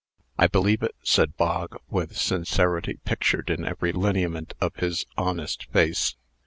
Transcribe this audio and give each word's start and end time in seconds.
"I 0.35 0.47
believe 0.47 0.81
it," 0.81 0.95
said 1.03 1.37
Bog, 1.37 1.77
with 1.87 2.17
sincerity 2.17 2.97
pictured 3.05 3.51
in 3.51 3.63
every 3.63 3.91
lineament 3.91 4.55
of 4.59 4.75
his 4.77 5.05
honest 5.15 5.65
face. 5.71 6.15